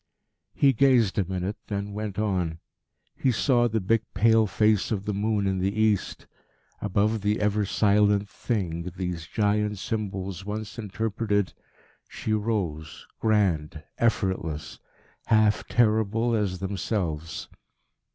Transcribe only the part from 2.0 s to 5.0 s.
on. He saw the big pale face